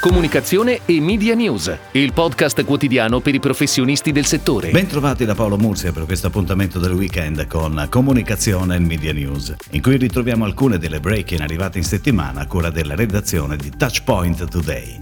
[0.00, 4.70] Comunicazione e Media News, il podcast quotidiano per i professionisti del settore.
[4.70, 9.82] Bentrovati da Paolo Mursia per questo appuntamento del weekend con Comunicazione e Media News, in
[9.82, 14.96] cui ritroviamo alcune delle break-in arrivate in settimana a cura della redazione di Touchpoint Today.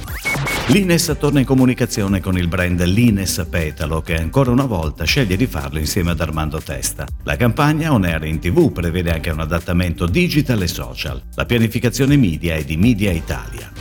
[0.70, 5.46] L'Ines torna in comunicazione con il brand Lines Petalo che ancora una volta sceglie di
[5.46, 7.06] farlo insieme ad Armando Testa.
[7.22, 11.22] La campagna On Air in TV prevede anche un adattamento digital e social.
[11.36, 13.77] La pianificazione media è di Media Italia.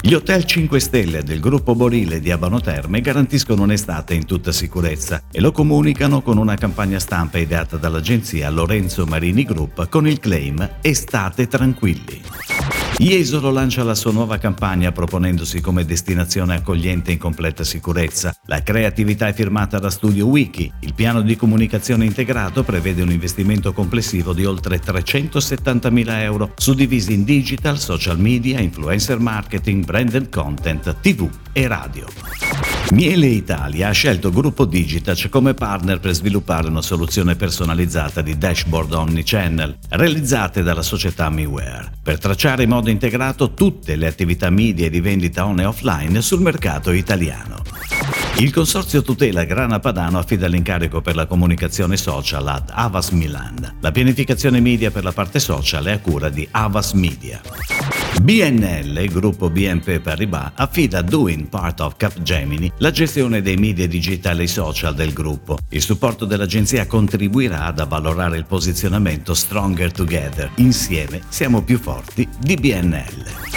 [0.00, 5.22] Gli hotel 5 Stelle del gruppo Borile di Abano Terme garantiscono un'estate in tutta sicurezza
[5.30, 10.76] e lo comunicano con una campagna stampa ideata dall'agenzia Lorenzo Marini Group con il claim
[10.80, 12.57] Estate tranquilli.
[13.00, 18.34] Jesolo lancia la sua nuova campagna proponendosi come destinazione accogliente in completa sicurezza.
[18.46, 20.72] La creatività è firmata da Studio Wiki.
[20.80, 27.22] Il piano di comunicazione integrato prevede un investimento complessivo di oltre 370.000 euro, suddivisi in
[27.22, 32.47] digital, social media, influencer marketing, branded content, tv e radio.
[32.90, 38.94] Miele Italia ha scelto Gruppo Digitac come partner per sviluppare una soluzione personalizzata di dashboard
[38.94, 45.00] omnichannel realizzate dalla società MiWare per tracciare in modo integrato tutte le attività media di
[45.00, 47.62] vendita on e offline sul mercato italiano.
[48.36, 53.78] Il consorzio tutela Grana Padano affida l'incarico per la comunicazione social ad Avas Milan.
[53.80, 57.40] La pianificazione media per la parte social è a cura di Avas Media.
[58.22, 64.44] BNL, gruppo BNP Paribas, affida a Doing Part of Capgemini la gestione dei media digitali
[64.44, 65.58] e social del gruppo.
[65.70, 70.50] Il supporto dell'agenzia contribuirà ad avvalorare il posizionamento Stronger Together.
[70.56, 73.47] Insieme siamo più forti di BNL.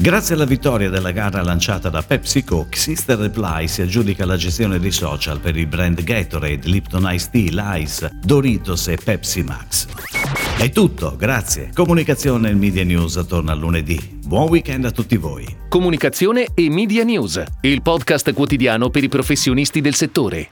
[0.00, 4.78] Grazie alla vittoria della gara lanciata da Pepsi Coke, Sister Reply si aggiudica la gestione
[4.78, 9.88] dei social per i brand Gatorade, Lipton Ice Tea, Lice, Doritos e Pepsi Max.
[10.56, 11.70] È tutto, grazie.
[11.74, 14.20] Comunicazione e Media News torna lunedì.
[14.24, 15.44] Buon weekend a tutti voi.
[15.68, 20.50] Comunicazione e Media News, il podcast quotidiano per i professionisti del settore.